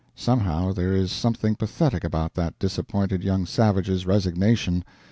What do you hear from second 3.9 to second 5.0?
resignation.